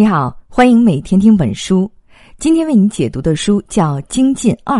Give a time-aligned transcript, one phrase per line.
[0.00, 1.92] 你好，欢迎每天听本书。
[2.38, 4.78] 今天为你解读的书叫《精进二》。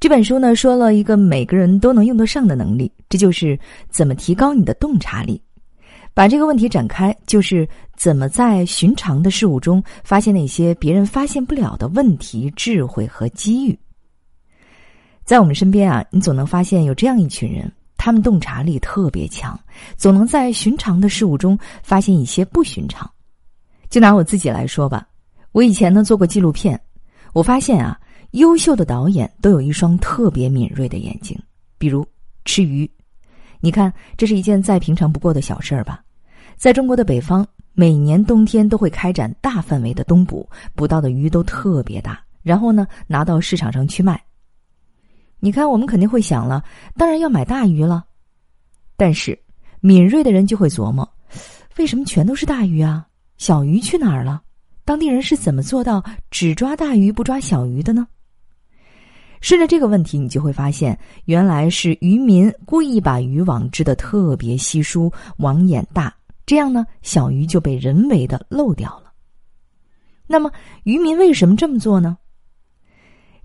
[0.00, 5.38] 这本书呢，说了一个每个人都能用得上的能力，这就是怎么提高你的洞察力。
[6.14, 13.78] 把这个问题展开，就是怎么在寻常的事物中发现那些别人发现不了的问题、智慧和机遇。
[15.24, 19.60] 在我们身边啊，你总能发现有这样一群人，他们洞察力特别强，
[19.98, 23.06] 总能在寻常的事物中发现一些不寻常。
[23.88, 25.06] 就拿我自己来说吧，
[25.52, 26.78] 我以前呢做过纪录片，
[27.32, 27.98] 我发现啊，
[28.32, 31.38] 优秀的导演都有一双特别敏锐的眼睛。
[31.78, 32.06] 比如
[32.44, 32.90] 吃鱼，
[33.60, 36.02] 你看这是一件再平常不过的小事儿吧？
[36.56, 44.20] 在中国的北方，每年冬天都会开展大范围的冬捕，捕到的鱼都特别大，然后呢拿到市场上去卖。
[45.40, 46.62] 你看，我们肯定会想了，
[46.96, 48.04] 当然要买大鱼了。
[48.96, 49.38] 但是
[49.80, 51.08] 敏锐的人就会琢磨，
[51.78, 53.06] 为什么全都是大鱼啊？
[53.38, 54.42] 小鱼去哪儿了？
[54.84, 58.06] 当地人是怎么做到只抓大鱼不抓小鱼的呢？
[59.40, 66.12] 顺着这个问题，你就会发现，原来是渔民故意把渔网织的特别稀疏，网眼大，
[66.44, 69.12] 这样呢，小鱼就被人为的漏掉了。
[70.26, 70.50] 那么，
[70.82, 72.18] 渔民为什么这么做呢？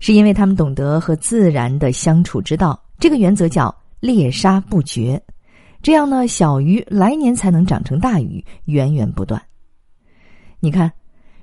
[0.00, 5.22] 是因为他们懂得和自然的相处之道，这个原则叫猎杀不绝，
[5.80, 9.40] 这样呢，小鱼来年才能长成大鱼，源源不断。
[10.64, 10.90] 你看，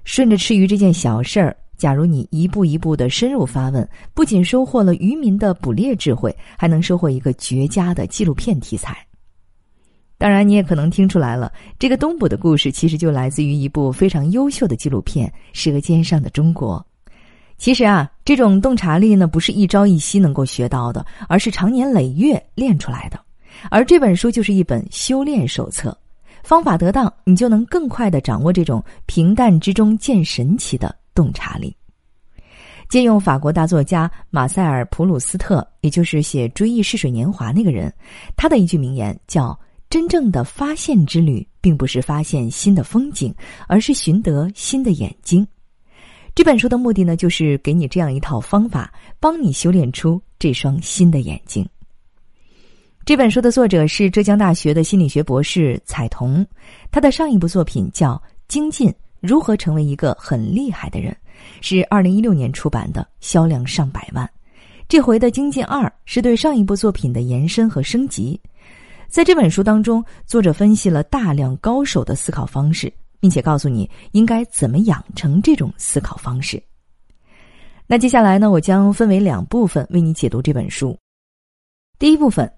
[0.03, 8.97] 顺着吃鱼这件小事儿，假如你一步一步的深入发问，不仅收获了渔民的捕猎智慧，还能收获一个绝佳的纪录片题材。
[10.17, 16.83] 当然，你也可能听出来了，这个东捕的故事其实就来自于一部非常优秀的纪录片《舌尖上的中国》。
[17.59, 23.19] 其实啊，这种洞察力呢，不是一朝一夕能够学到的，而是长年累月练出来的。
[23.69, 25.95] 而这本书就是一本修炼手册。
[26.44, 31.75] 方法得当，你就能更快的掌握这种平淡之中见神奇的洞察力。
[32.89, 37.93] 借用法国大作家马塞尔·普鲁斯特，也就是写《追忆似水年华》那个人，
[38.36, 39.58] 他的一句名言叫
[39.89, 43.33] ：“真正的发现之旅，并不是发现新的风景，
[43.67, 45.48] 而是寻得新的眼睛。”
[46.36, 51.66] 这本书的目的呢，就是给你这样一套方法，帮你修炼出这双新的眼睛。
[53.04, 56.45] 这本书的作者是浙江大学的心理学博士彩童，
[56.92, 58.14] 他的上一部作品叫
[58.48, 61.11] 《精进：如何成为一个很厉害的人》，
[61.61, 64.30] 是二零一六年出版的，销量上百万。
[64.88, 68.40] 这回的《精进二》是对上一部作品的延伸和升级。
[69.08, 76.61] 在这本书当中，作者分析了大量高手的思考方式，并且告诉你应该怎么养成这种思考方式。
[77.88, 80.95] 那接下来呢，我将分为两部分为你解读这本书。
[81.98, 82.50] 第一部分。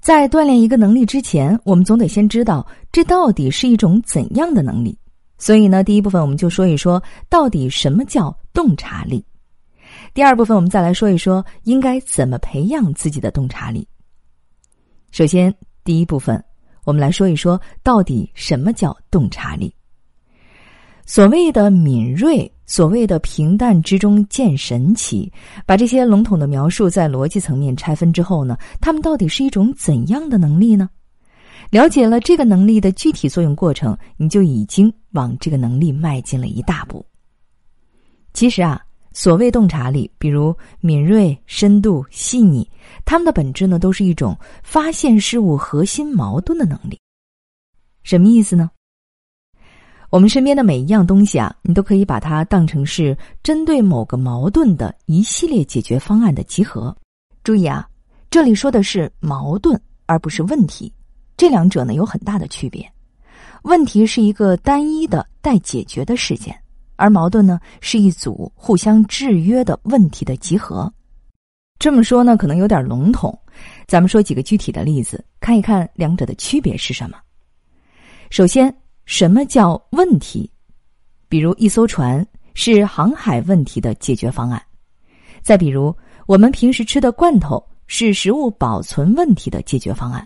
[0.00, 4.96] 在锻炼一个能力之前，我们总得先知道这到底是一种怎样的能力。
[5.36, 9.24] 所以呢，第一部分我们就说一说到底什么叫洞察力。
[10.14, 13.86] 第二部分我们再来说一说应该怎么培养自己的洞察力。
[15.10, 16.42] 首先，第一部分
[16.84, 19.74] 我们来说一说到底什么叫洞察力。
[21.04, 22.50] 所谓的敏锐。
[22.70, 25.28] 所谓的平淡之中见神奇，
[25.66, 30.88] 把这些笼统的描述在逻辑层面拆分之后呢，他们到底是一种怎样的能力呢？
[31.70, 37.04] 了解了这个能力的具体作用过程，你就已经往这个能力迈进了一大步。
[38.34, 38.80] 其实啊，
[39.12, 42.70] 所谓洞察力，比如敏锐、深度、细腻，
[43.04, 46.96] 它们的本质呢，都是一种发现事物核心矛盾的能力。
[48.04, 48.70] 什么意思呢？
[50.10, 56.94] 我们身边的每一样东西啊，你都可以把它当成是针对某个矛盾的一系列解决方案的集合。
[57.44, 57.88] 注意啊，
[58.28, 60.92] 这里说的是矛盾，而不是问题。
[61.36, 62.84] 这两者呢有很大的区别。
[63.62, 66.58] 问题是一个单一的待解决的事件，
[66.96, 70.92] 而矛盾呢是一组互相制约的问题的集合。
[71.78, 73.38] 这么说呢可能有点笼统，
[73.86, 77.16] 咱们说几个具体的例子，看一看两者的区别是什么。
[78.28, 78.74] 首先。
[79.10, 80.48] 什么叫问题？
[81.28, 82.24] 比如一艘船
[82.54, 84.60] 是航海问题的解决方案；
[85.42, 85.92] 再比如
[86.26, 90.24] 我们平时吃的罐头是食物保存问题的解决方案；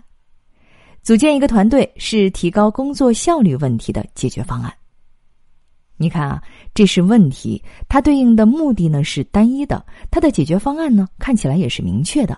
[1.01, 4.71] 组建一个团队是提高工作效率问题的解决方案。
[5.97, 6.43] 你看啊，
[6.75, 7.59] 这是问题，
[7.89, 12.37] 它对应的目的呢是单一的，它的解决方案呢看起来也是明确的。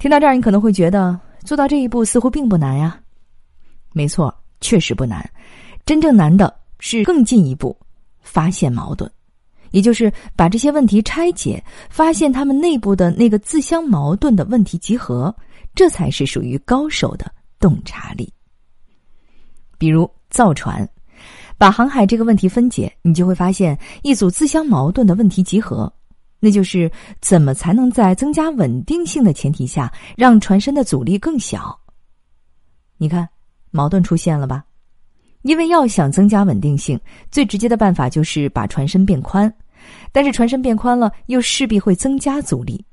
[0.00, 3.00] 听到这儿，你可能会觉得做到这一步似乎并不难呀。
[3.92, 4.34] 没错。
[4.60, 5.28] 确实不难，
[5.84, 7.76] 真正难的是更进一步
[8.20, 9.10] 发现矛盾，
[9.70, 15.34] 也就是把这些问题拆解，发现他们内部的那个自相矛盾的问题集合，
[15.74, 18.32] 这才是属于高手的洞察力。
[19.78, 20.88] 比如造船，
[21.56, 25.92] 把航海这个问题分解，你就会发现一组自相矛盾的问题集合，
[26.40, 26.90] 那就是
[27.20, 31.78] 怎么才能在增加稳定性的前提下，让船身的阻力更小？
[32.96, 33.28] 你看，
[33.70, 34.64] 矛盾出现了吧？
[35.42, 36.98] 因为要想增加稳定性，
[37.30, 39.52] 最直接的办法就是把船身变宽，
[40.10, 42.84] 但是船身变宽了，又势必会增加阻力。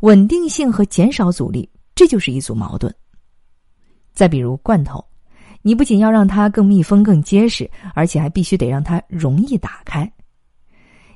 [0.00, 2.94] 稳定性和减少阻力，这就是一组矛盾。
[4.12, 5.04] 再比如罐头，
[5.62, 10.10] 你不仅要让它更密封、更结实，而且还必须得让它容易打开。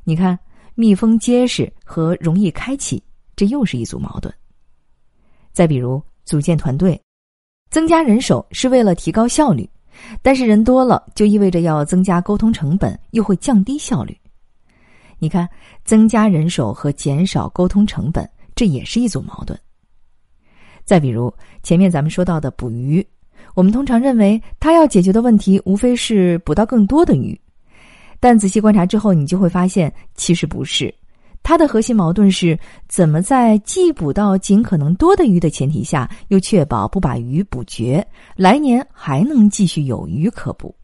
[0.02, 0.36] 你看，
[0.74, 3.02] 密封、结实和容易开启，
[3.36, 4.34] 这又是一组矛盾。
[5.52, 7.00] 再比如组建团队，
[7.70, 9.68] 增加人手是为了提高效率。
[10.22, 14.16] 但是人多了，就意味着要增加沟通成本，又会降低效率。
[15.18, 15.48] 你看，
[15.84, 19.58] 增加人手和减少沟通成本，这也是一组矛盾。
[20.84, 21.34] 再比如
[21.64, 23.04] 前面咱们说到的捕鱼，
[23.54, 27.38] 我们通常认为它要解决的问题无非是捕到更多的鱼，
[28.20, 30.94] 但仔细观察之后，你就会发现其实不是。
[31.42, 32.58] 它的核心矛盾是
[32.88, 38.06] 怎么在既捕到尽可能多的鱼的前提下，又确保不把鱼捕绝，
[38.36, 40.74] 来年还能继续有鱼可捕。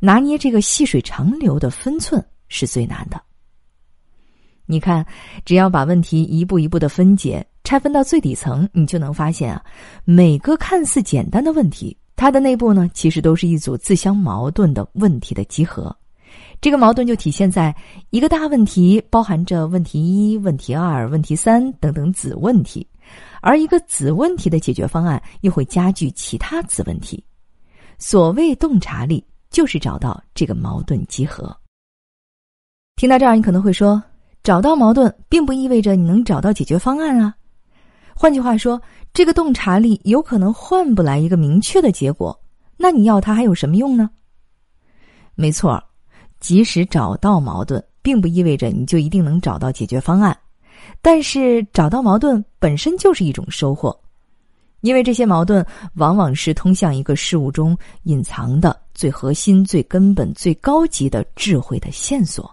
[0.00, 3.20] 拿捏这个细水长流的分寸是最难的。
[4.66, 5.04] 你看，
[5.44, 9.62] 只要把问题一步一步的分解、拆分到最底层，你就能发现啊，
[10.04, 15.94] 每个看似简单的问题，它的内部呢，其实都是一组自相矛盾的问题的集合。
[16.60, 17.74] 这个矛盾就体现在
[18.10, 22.86] 一个大问题包含着问题一、问题二、问题三等等子问题，
[23.40, 27.24] 而一个子问题的解决方案又会加剧其他子问题。
[27.98, 31.56] 所谓洞察力，就是找到这个矛盾集合。
[32.96, 34.02] 听到这儿，你可能会说，
[34.42, 37.34] 找到矛盾并不意味着你能找到解决方案啊。
[38.14, 38.78] 换句话说，
[39.14, 42.38] 这个洞察力有可能换不来一个明确的结果，
[42.76, 44.10] 那你要它还有什么用呢？
[45.34, 45.82] 没错。
[46.40, 50.36] 即使找到矛盾，并不意味着你就一定能找到解决方案，
[51.00, 53.96] 但是找到矛盾本身就是一种收获，
[54.80, 55.64] 因为这些矛盾
[55.94, 62.50] 往往是通向一个事物中隐藏的最核心、最根本、最高级的智慧的线索。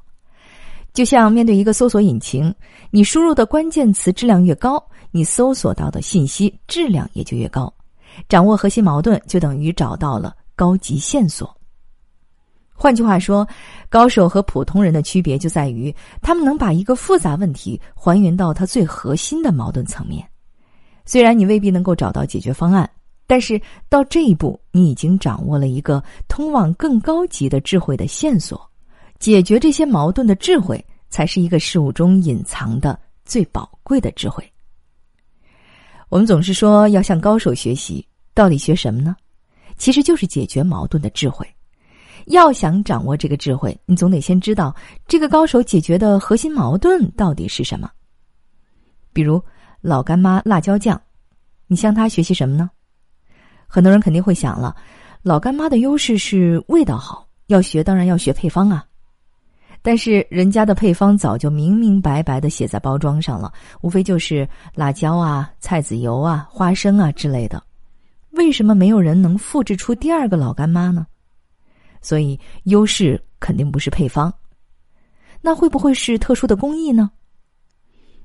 [0.94, 2.54] 就像面对一个搜索引擎，
[2.90, 7.72] 你输入的关键词质量越高，你搜索到的信息质量也就越高。
[8.28, 11.56] 掌握核心矛盾，就等于找到了高级线索。
[12.80, 13.46] 换句话说，
[13.90, 20.24] 高手和普通人的区别就在于，他们能把一个复杂问题还原到它最核心的矛盾层面。
[21.04, 22.88] 虽然你未必能够找到解决方案，
[23.26, 23.60] 但是
[23.90, 28.62] 到这一步，你已经掌握了一个通往更高级的智慧的线索。
[29.18, 34.48] 解决这些矛盾的智慧，才是一个事物中隐藏的最宝贵的智慧。
[36.10, 39.16] 我们总是说要向高手学习，到底学什么呢？
[39.78, 41.48] 其实就是解决矛盾的智慧。
[42.28, 44.76] 要想掌握这个智慧，你总得先知道
[45.08, 47.90] 这个高手解决的核心矛盾到底是什么。
[49.14, 49.42] 比如
[49.82, 51.02] 老干妈辣椒酱，
[51.68, 52.70] 你向他学习什么呢？
[53.66, 54.76] 很多人肯定会想了，
[55.22, 58.86] 老干妈的优势是味道好，要学当然要学配方啊。
[59.82, 67.64] 但是人家的配方早就明明白白的写在包装上了，无非就是辣椒啊、菜籽油啊、花生啊之类的。
[68.32, 71.08] 为什么没有人能复制出第二个老干妈呢？
[72.02, 74.34] 所以优势肯定不是配方，
[75.42, 77.12] 那会不会是特殊的工艺呢？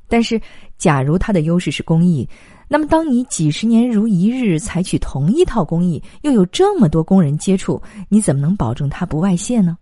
[0.08, 0.40] 但是，
[0.76, 2.28] 假如它的优势是工艺，
[2.68, 7.80] 那么当你几十年如一日采取同一套工艺，又有这么多工人接触，
[8.10, 9.78] 你怎么能保证它不外泄呢？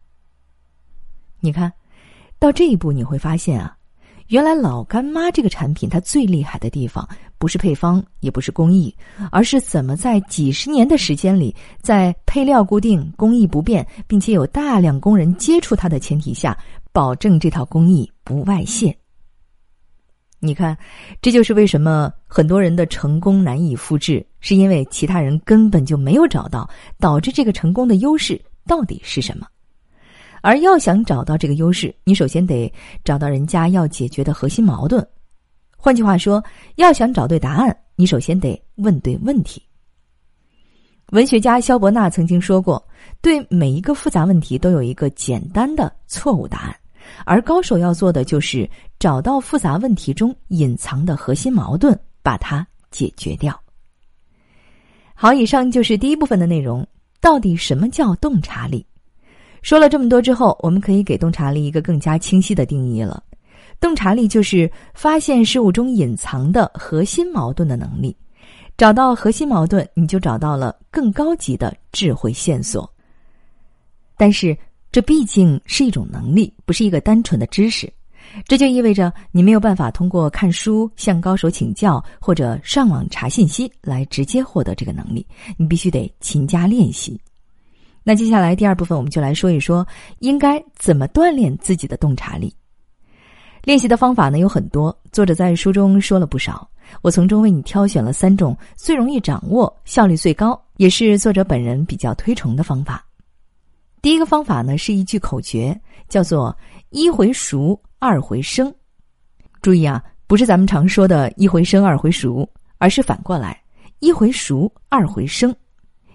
[1.40, 1.72] 你看，
[2.38, 3.76] 到这一步你会发现啊。
[4.28, 7.08] 原来老干妈这个产品，它最厉害的地方
[7.40, 8.94] 不是配方，也不是工艺，
[9.32, 16.54] 而是怎么在几十年的时间里，在配料固定、工艺不变，并且有大量工人接触它的前提下，
[16.92, 18.94] 保证这套工艺不外泄。
[20.38, 20.76] 你看，
[21.22, 26.68] 这就是为什么很多人的成功难以复制，是因为其他人根本就没有找到
[26.98, 29.46] 导致这个成功的优势到底是什么。
[30.42, 32.70] 而要想找到这个优势，你首先得
[33.02, 35.06] 找到人家要解决的核心矛盾。
[35.82, 36.44] 换句话说，
[36.76, 39.62] 要想找对答案，你首先得问对问题。
[41.12, 42.86] 文学家肖伯纳曾经说过
[43.22, 46.76] ：“对每一个复杂问题都有一个简单的错误答案，
[47.24, 48.68] 而高手要做的就是
[48.98, 53.58] 找到复杂问题中隐藏的核心矛盾，把它解决掉。”
[55.16, 56.86] 好，以上就是第一部分的内容。
[57.20, 58.86] 到底什么叫洞察力？
[59.62, 63.22] 说了这么多之后，我们可以给洞察力一个更加清晰的定义了。
[63.80, 68.14] 洞察力就是发现事物中隐藏的核心矛盾的能力。
[68.76, 72.90] 找到核心矛盾，你就找到了更高级的智慧线索。
[74.16, 74.56] 但是
[74.90, 77.92] 这毕竟是一种能力，不是一个单纯的知识。
[78.46, 87.20] 这就意味着你没有办法通过看书、向高手请教或者上网查信息来直接获得这个能力，你必须得勤加练习。
[88.02, 89.86] 那接下来第二部分，我们就来说一说
[90.20, 92.54] 应该怎么锻炼自己的洞察力。
[93.62, 96.68] 练习的方法呢有很多，作者在书中说了不少，
[97.02, 103.04] 我从中为你挑选了三种最容易掌握、效率最高，也是作者本人比较推崇的方法。
[104.00, 106.56] 第一个方法呢是一句口诀，叫做
[106.88, 108.72] “一回熟，二回生”。
[109.60, 112.48] 注意啊，不是咱们常说的一回生，二回熟，
[112.78, 113.62] 而是反过来，
[113.98, 115.54] 一回熟，二回生。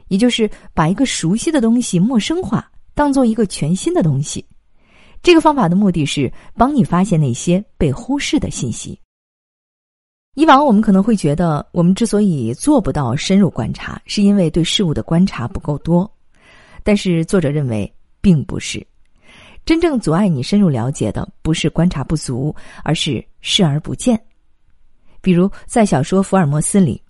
[0.07, 4.43] 也就是把一个熟悉的东西陌生化，当做一个全新的东西。
[5.25, 9.01] 这个方法的目的是帮你发现那些被忽视的信息。
[10.35, 16.07] 以往我们可能会觉得，我们之所以做不到深入观察，是因为对事物的观察不够多。
[16.83, 17.91] 但是作者认为，
[18.21, 18.85] 并不是。
[19.65, 24.23] 真正阻碍你深入了解的，不是观察不足，而是视而不见。
[25.21, 27.01] 比如在小说《福尔摩斯》里。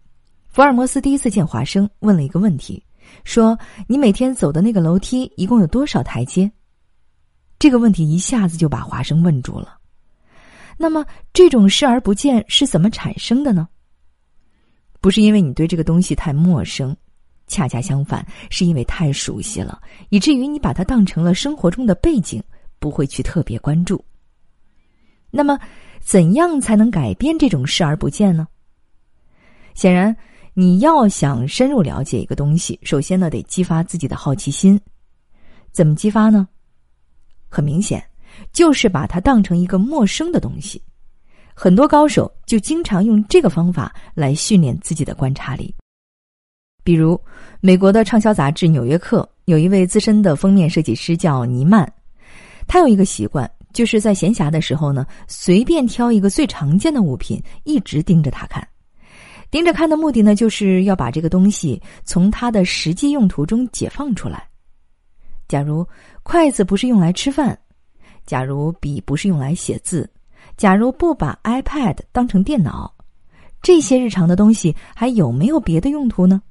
[0.47, 2.81] 福尔摩斯第一次见华生，问了一个问题，
[3.25, 6.49] 说：“你每天走的那个楼梯一共有多少台阶？”
[7.57, 9.77] 这个问题一下子就把华生问住了。
[10.77, 13.67] 那么，这种视而不见是怎么产生的呢？
[14.99, 16.95] 不是因为你对这个东西太陌生，
[17.47, 22.43] 恰恰相反，是因为太熟悉了，以至于你把它当成了生活中的背景，
[22.79, 24.03] 不会去特别关注。
[25.31, 25.59] 那么，
[26.01, 28.47] 怎样才能改变这种视而不见呢？
[29.73, 30.15] 显然。
[30.57, 34.79] 你要想深入了解一个东西，首先呢得激发自己的好奇心。
[35.73, 36.47] 怎么激发呢？
[37.55, 38.03] 很明显，
[38.51, 40.83] 就是把它当成一个陌生的东西。
[41.53, 45.73] 很多高手就经常用这个方法来训练自己的观察力。
[46.83, 47.17] 比如，
[47.61, 51.87] 美国的畅销杂志《纽约客》有一位资深的封面设计师叫尼曼，
[52.67, 58.67] 他有一个习惯，就是在闲暇的时候呢，随便挑一个最常见的物品，一直盯着它看。
[59.49, 64.45] 盯着看的目的呢，就是要把这个东西从它的实际用途中解放出来。
[65.47, 65.87] 假如
[66.25, 67.55] 筷子不是用来吃饭，
[68.25, 70.09] 假如笔不是用来写字，
[70.57, 72.91] 假如不把 iPad 当成电脑，
[73.61, 76.41] 这些日常的东西还有没有别的用途呢？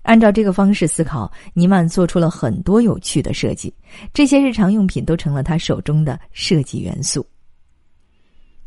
[0.00, 3.72] 按照这个方式思考，尼曼做出了很多有趣的设计，
[4.14, 7.24] 这些日常用品都成了他手中的设计元素。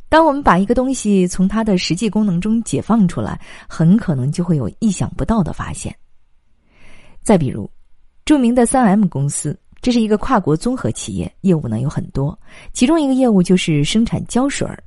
[0.09, 5.95] 当我们把一个东西从它的实际功能中解放出来，很可能就会有意想不到的发现。
[7.23, 7.67] 再比如，
[8.25, 12.38] 著名的三 M 公司，这是一个跨国综合企业，业务呢有很多，
[12.71, 14.81] 其中一个业务就是生产胶水儿。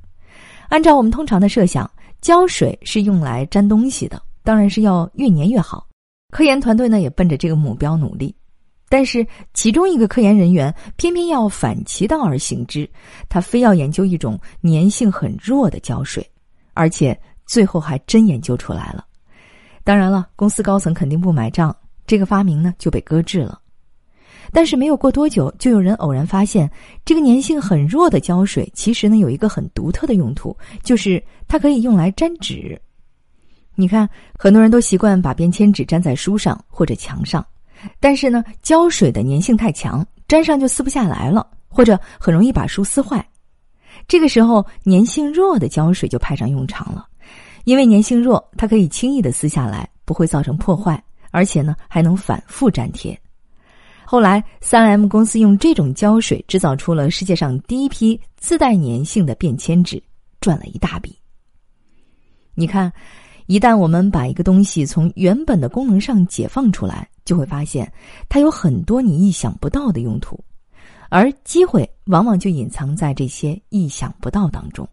[0.69, 1.89] 按照我们通常的设想，
[2.21, 5.85] 胶水是用来粘东西的，当然是要越粘越好。
[6.31, 8.35] 科研团队呢也奔着这个目标努力。
[8.87, 12.87] 但是，其中一个科研人员偏偏要反其道而行之，
[13.27, 16.25] 他非要研究一种粘性很弱的胶水，
[16.73, 19.03] 而且最后还真研究出来了。
[19.83, 21.75] 当然了，公司高层肯定不买账，
[22.05, 23.59] 这个发明呢就被搁置了。
[24.51, 26.69] 但是没有过多久，就有人偶然发现，
[27.03, 32.79] 这个粘性很弱的胶水其实呢有一个很独特的用途，就是它可以用来粘纸。
[33.75, 37.45] 你看，很多人都习惯把便签纸粘在书上或者墙上。
[37.99, 43.23] 但是呢，胶水的粘性太强，粘上就撕不下来了，或者很容易把书撕坏。
[44.07, 47.05] 这个时候，粘性弱的胶水就派上用场了，
[47.65, 53.19] 因为粘性弱，它可以轻易的撕下来，不会造成破坏，而且呢还能反复粘贴。
[54.05, 60.01] 后来，三 M 公司用这种胶水制造出了世界上第一批自带粘性的便签纸，
[60.39, 61.17] 赚了一大笔。
[62.53, 62.91] 你看，
[63.47, 67.07] 一旦我们把一个东西从原本的功能上解放出来。
[67.25, 67.91] 就会发现，
[68.29, 70.39] 它有很多你意想不到的用途，
[71.09, 74.87] 而机会往往就隐藏在这些意想不到当中。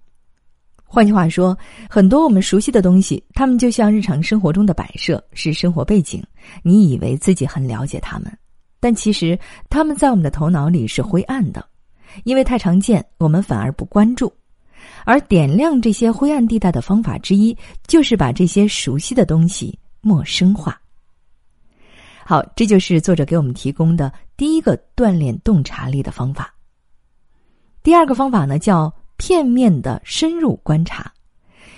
[0.82, 1.54] 换句话说，
[1.90, 6.24] 很多我们熟悉的东西，它们就像日常生活中的摆设，是生活背景。
[6.62, 8.32] 你以为自己很了解它们，
[8.82, 9.38] 但其实
[9.70, 11.64] 它们在我们的头脑里是灰暗的，
[12.24, 14.32] 因为太常见，我们反而不关注。
[15.04, 20.80] 而点亮这些灰暗地带的方法之一，就是把这些熟悉的东西陌生化。
[22.24, 26.52] 好，这就是作者给我们提供的第一个锻炼洞察力的方法。
[27.84, 31.08] 第二个方法呢，叫片面的深入观察，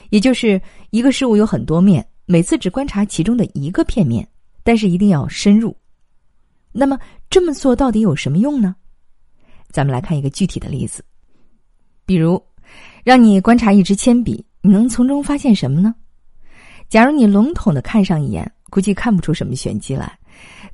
[0.09, 0.59] 也就是
[0.89, 4.27] 一个事物有很多面，每次只观察其中的一个片面，
[4.63, 5.77] 但是一定要深入。
[6.77, 6.99] 那么
[7.31, 8.75] 这么做到底有什么用呢？
[9.71, 11.05] 咱们来看一个具体的例子，
[12.05, 12.43] 比如
[13.05, 15.95] 让你观察一支铅笔，你能从中发现什么呢？
[16.89, 20.19] 假如你笼统的看上一眼，估计看不出什么玄机来。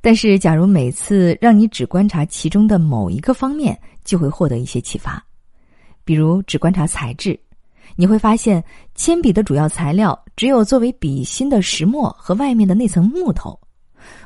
[0.01, 5.23] 但是，假如每次让你只观察其中的某一个方面，就会获得一些启发。
[6.03, 7.39] 比如，只观察材质，
[7.95, 8.63] 你会发现
[8.95, 13.59] 铅笔的主要材料只有作为笔芯的石墨和外面的那层木头。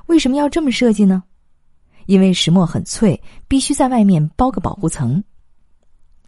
[0.05, 1.22] 为什么要这么设计呢？
[2.06, 5.24] 因为石墨很脆，必须在外面包个保护层。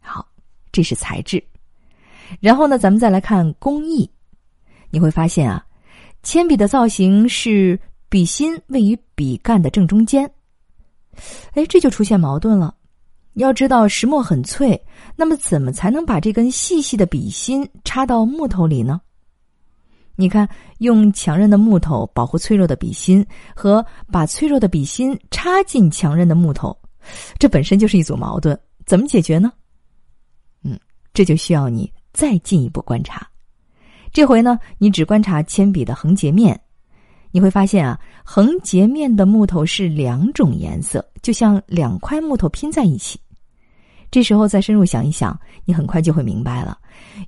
[0.01, 0.27] 好，
[0.71, 1.43] 这是材质。
[2.39, 4.09] 然后呢，咱们再来看工艺，
[4.89, 5.65] 你会发现啊，
[6.23, 7.79] 铅笔的造型是
[8.09, 10.29] 笔芯位于笔干的正中间。
[11.53, 12.75] 哎，这就出现矛盾了。
[13.33, 14.83] 要知道石墨很脆，
[15.15, 18.99] 那么怎么才能把这根细细的笔芯插到木头里呢？
[20.19, 23.23] 你看，用强韧的木头保护脆弱的笔芯，
[23.55, 26.75] 和把脆弱的笔芯插进强韧的木头，
[27.37, 28.59] 这本身就是一组矛盾。
[28.83, 29.53] 怎么解决呢？
[30.63, 30.77] 嗯，
[31.13, 33.27] 这就需要你再进一步观察。
[34.11, 36.59] 这回呢，你只观察铅笔的横截面，
[37.29, 43.19] 你会发现啊，横截面的木头是两种颜色，就像两块木头拼在一起。
[44.09, 46.75] 这时候再深入想一想，你很快就会明白了。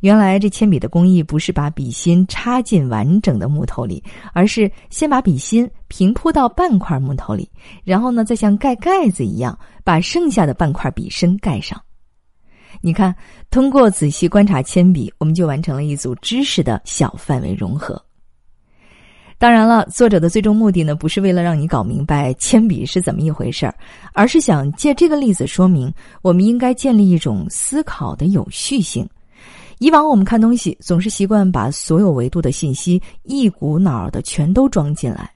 [0.01, 4.03] 原来这铅笔的工艺不是把笔芯插进完整的木头里，
[4.33, 7.49] 而是先把笔芯平铺到半块木头里，
[7.83, 11.81] 然后呢，再像盖盖子一样把剩下的半块笔身盖上。
[12.81, 13.13] 你看，
[13.49, 18.01] 通过仔细观察铅笔，我们就完成了一组知识的小范围融合。
[19.37, 23.73] 当然了，作者的最终目的呢，不是为了让你搞明白铅笔是怎么一回事儿，
[24.13, 25.91] 而是想借这个例子说明，
[26.21, 29.09] 我们应该建立一种思考的有序性。
[29.79, 35.31] 以往我们看东西总是习惯把所有维度的信息一股脑的全都装进来，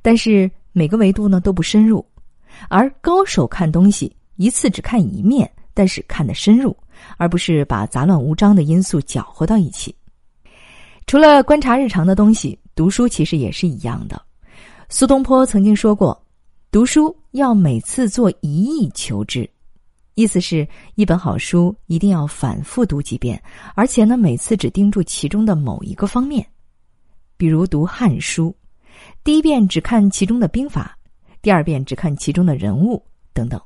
[0.00, 2.04] 但是每个维度呢都不深入，
[2.68, 6.74] 而高手看东西一次只看一面，但是看得深入，
[7.18, 9.94] 而不是把杂乱无章的因素搅和到一起。
[11.06, 14.20] 除了观察日常的东西，读书其实也是一样的。
[14.88, 16.18] 苏东坡曾经说过
[16.72, 19.48] ：“读书要每次做一意求之。”
[20.16, 23.40] 意思是，一本好书一定要反复读几遍，
[23.74, 26.44] 而且呢，每次只盯住其中的某一个方面。
[27.36, 28.48] 比如读《汉书》，
[29.22, 30.96] 第一遍只看其中的兵法，
[31.42, 33.60] 第二遍只看其中的人物等等。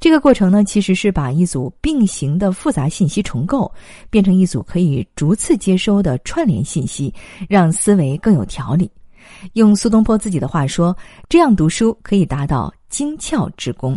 [0.00, 3.72] 这个过程呢，其实是把一组并行的复杂信息重构，
[4.10, 7.14] 变成一组可以逐次接收的串联信息，
[7.48, 8.90] 让思维更有条理。
[9.52, 10.96] 用苏东坡自己的话说，
[11.28, 13.96] 这样读书可以达到精窍之功，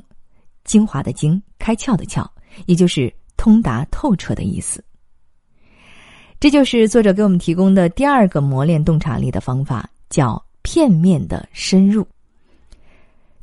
[0.64, 2.28] 精华的精，开窍的窍，
[2.66, 4.84] 也就是通达透彻的意思。
[6.40, 12.06] 这就是作者给我们提供的第二个磨练洞察力的方法，叫片面的深入。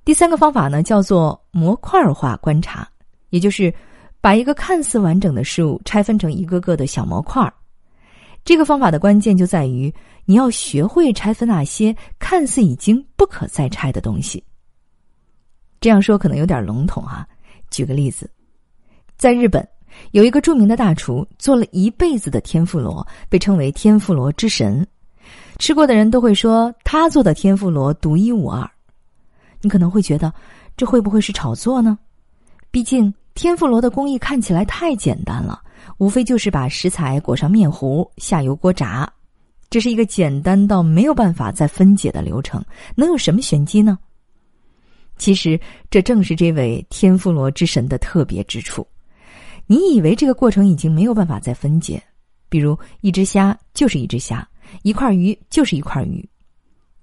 [0.05, 2.89] 第三个方法呢，叫做模块化观察，
[3.31, 3.73] 也就是
[4.21, 7.53] 把一个看似完整的事物拆分成一个个的小模块。
[8.45, 9.93] 这个方法的关键就在于
[10.25, 14.43] 你要学会拆分那些看似已经不可再拆的东西。
[15.81, 17.27] 这样说可能有点笼统哈，
[17.71, 18.29] 举个例子，
[19.17, 19.67] 在日本
[20.13, 24.87] 有一个著名的大厨，做了一辈子的天妇罗，被称为天妇罗之神，
[25.59, 28.69] 吃过的人都会说他做的天妇罗独一无二。
[29.61, 30.33] 你可能会觉得，
[30.77, 31.99] 这会不会是炒作呢？
[32.71, 35.61] 毕竟天妇罗的工艺看起来太简单了，
[35.99, 39.11] 无非就是把食材裹上面糊，下油锅炸，
[39.71, 42.65] 这是一个简单到没有办法再分解的流程，
[42.95, 43.99] 能有什么玄机呢？
[45.19, 48.87] 其实这正是这位天妇罗之神的特别之处。
[49.67, 52.03] 你以为这个过程已经没有办法再分解，
[52.49, 54.49] 比如一只虾就是一只虾，
[54.83, 56.27] 一块鱼就是一块鱼。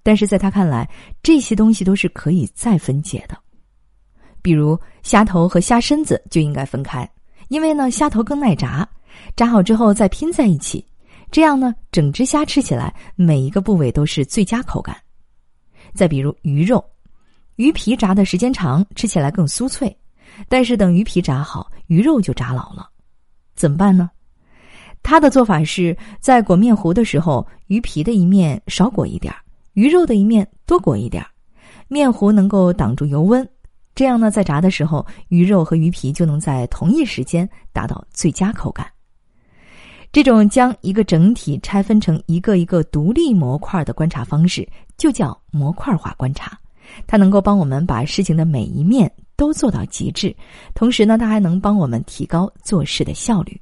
[0.02, 0.90] 但是在他看来，
[1.22, 3.38] 这些东西都是可以再分解的，
[4.42, 7.08] 比如虾头和虾身子就应该分开，
[7.50, 8.88] 因为呢虾头更耐炸，
[9.36, 10.86] 炸好之后再拼在一起，
[11.32, 14.96] 这样呢整只虾吃起来每一个部位都是最佳口感。
[15.94, 16.84] 再比如鱼肉，
[17.56, 19.96] 鱼皮炸的时间长，吃起来更酥脆，
[20.50, 22.90] 但是等鱼皮炸好，鱼肉就炸老了，
[23.56, 24.10] 怎么办呢？
[25.02, 29.34] 他的做法是在裹面糊的时候，鱼皮的一面少裹一点。
[29.74, 31.26] 鱼肉的一面多裹一点，
[31.88, 33.48] 面糊能够挡住油温，
[33.94, 38.88] 这样呢，在炸的时候，鱼肉和鱼皮就能在同一时间达到最佳口感。
[40.12, 46.58] 这种将一个整体拆分成一个一个独立模块的观察方式，就叫模块化观察。
[47.08, 50.36] 它能够帮我们把事情的每一面都做到极致，
[50.74, 53.60] 同时呢，它还能帮我们提高做事的效率。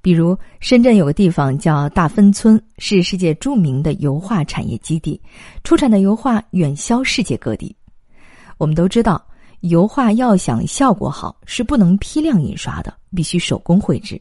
[0.00, 5.20] 比如，深圳有个地方叫大芬村，是世界著名的油画产业基地，
[5.64, 7.74] 出产的油画远销世界各地。
[8.58, 9.22] 我们都知道，
[9.60, 14.20] 油画要想效果好，是不能批量印刷的，必须手工绘制。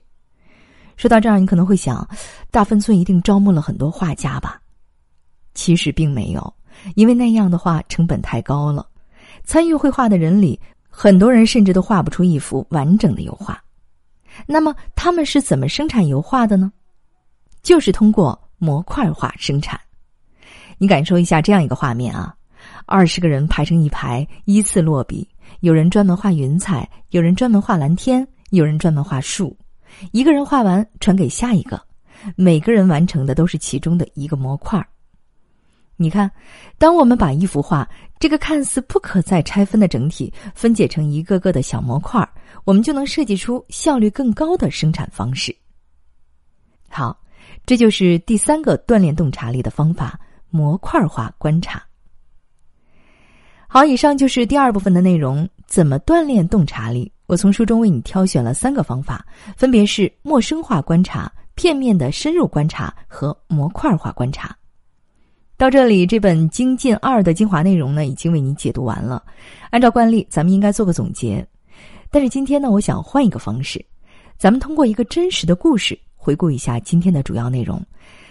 [0.97, 2.05] 说到这儿，你可能会想，
[2.49, 4.59] 大芬村一定招募了很多画家吧？
[5.53, 6.53] 其实并没有，
[6.95, 8.87] 因为那样的话成本太高了。
[9.43, 10.59] 参与绘画的人里，
[10.89, 13.61] 很多人甚至都画不出一幅完整的油画。
[14.45, 16.71] 那么他们是怎么生产油画的呢？
[17.63, 19.79] 就是通过模块化生产。
[20.77, 22.35] 你感受一下这样一个画面啊：
[22.85, 25.27] 二十个人排成一排，依次落笔。
[25.61, 29.57] 有人专门画云彩，有人专门画蓝天，有人专门画树。
[30.11, 31.81] 一个人画完，传给下一个。
[32.35, 34.85] 每个人完成的都是其中的一个模块
[35.99, 36.29] 你看，
[36.77, 37.87] 当我们把一幅画
[38.19, 42.27] 这个看似不可再拆分的整体分解成一个个的小模块
[42.65, 45.55] 我们就能设计出效率更高的生产方式。
[46.87, 47.19] 好，
[47.65, 51.83] 这就是第三个锻炼洞察力的方法——模块化观察。
[53.67, 55.49] 好，以上就是第二部分的内容。
[55.65, 57.11] 怎么锻炼洞察力？
[57.25, 59.25] 我从书中为你挑选了三个方法，
[59.57, 61.31] 分别是陌生化观察。
[61.55, 64.55] 片面的深入观察和模块化观察。
[65.57, 69.23] 到这里，这本《精进二》的精华内容呢，已经为你解读完了。
[69.71, 71.43] 按照惯例，咱们应该做个总结。
[72.11, 73.83] 但是今天呢，我想换一个方式，
[74.37, 77.83] 咱们通过一个真实的故事，回顾一下今天的主要内容，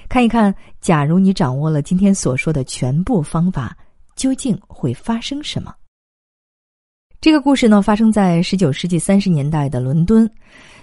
[0.09, 3.77] 看一看，假如你掌握了今天所说的全部方法，
[4.15, 5.75] 究竟会发生什么？
[7.21, 10.31] 这个故事呢，发生在十九世纪三十年代的伦敦。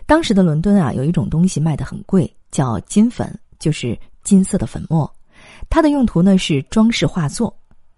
[0.06, 5.10] 当时的伦敦啊，有一种东西卖的很贵，叫金粉，就是金色的粉末。
[5.74, 7.52] 它的用途呢是装饰画作，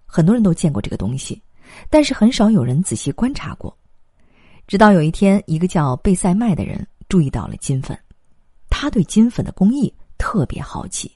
[0.06, 1.44] 很多人都见过这个东西，
[1.90, 3.78] 但是很少有人仔细观察过。
[4.66, 8.00] 直到有一天，一个叫贝塞麦的人注意到了金粉，
[8.70, 11.12] 他对金粉的工艺特别好奇，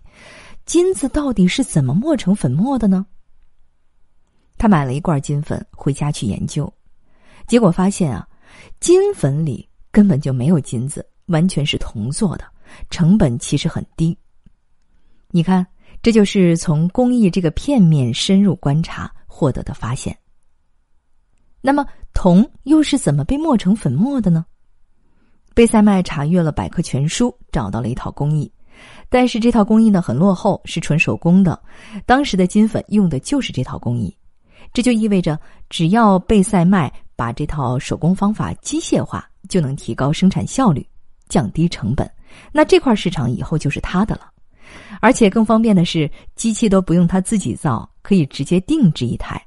[0.65, 3.05] 金子到底是怎么磨成粉末的呢？
[4.57, 6.69] 他买了一罐金粉回家去研究，
[7.47, 8.27] 结果发现啊，
[8.81, 9.65] 金粉里。
[9.91, 12.43] 根本就没有金子，完全是铜做的，
[12.89, 14.15] 成本其实很低。
[15.31, 15.65] 你看，
[16.01, 20.17] 这就是从工艺这个片面深入观察获得的发现。
[21.61, 24.45] 那么，铜又是怎么被磨成粉末的呢？
[25.53, 28.51] 贝塞麦查阅了百科全书，找到了一套工艺，
[29.09, 31.61] 但是这套工艺呢很落后，是纯手工的。
[32.05, 34.15] 当时的金粉用的就是这套工艺，
[34.73, 39.25] 这就意味着，只要贝塞麦把这套手工方法机械化。
[39.47, 40.85] 就能提高生产效率，
[41.27, 42.07] 降低成本，
[42.51, 44.29] 那这块市场以后就是他的了。
[44.99, 49.41] 而且更方便的是，机器都不用他自己造，可以直接定制一台。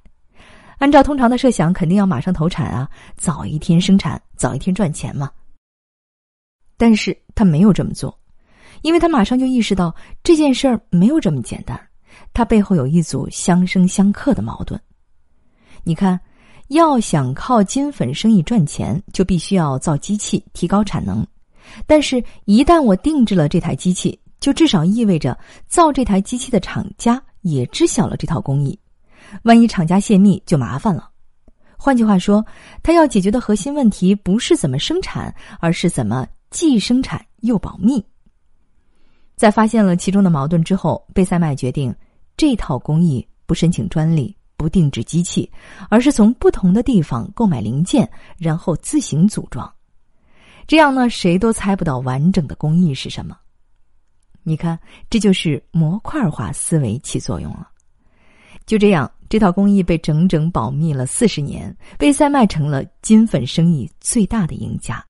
[0.79, 5.31] 按照通常的设想，肯定要马上投产啊，早一天生产，早一天赚钱嘛。
[6.77, 8.19] 但是他没有这么做，
[8.83, 11.81] 因为他马上就意识到这件事儿没有这么简单，
[12.33, 14.81] 它背后有一组相生相克的矛盾。
[15.85, 16.19] 你看。
[16.69, 21.27] 要想靠金粉生意赚钱，就必须要造机器提高产能。
[21.87, 28.79] 但是，一旦我定制了这台机器，就至少意味着造这台机器的厂家也知晓了这套工艺。
[29.45, 31.09] 万一厂家泄密，就麻烦了。
[31.79, 32.45] 换句话说，
[32.83, 38.05] 他要解决的核心问题不是怎么生产，而是怎么既生产又保密。
[39.37, 41.95] 在发现了其中的矛盾之后，贝塞麦决定
[42.37, 44.37] 这套工艺不申请专利。
[44.55, 45.51] 不定制机器，
[45.91, 49.69] 而是从不同的地方购买零件，然后自行组装。
[50.69, 53.37] 这样呢，谁都猜不到完整的工艺是什么。
[54.43, 54.79] 你看，
[55.09, 57.69] 这就是模块化思维起作用了。
[58.67, 65.05] 就这样，这套工艺被整整保密了四十年，被塞麦成了金粉生意最大的赢家。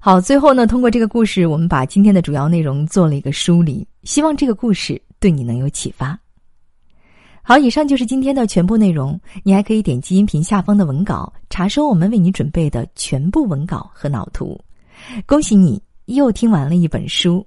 [0.00, 6.18] 好，最后呢，通过这个故事，我们把今天的主要内容做了一个梳理，希望这个故事对你能有启发。
[7.42, 9.18] 好，以上就是今天的全部内容。
[9.42, 14.58] 你还可以点击音频下方的文稿，查收我们为你准备的全部文稿和脑图。
[15.26, 17.44] 恭喜你又听完了一本书。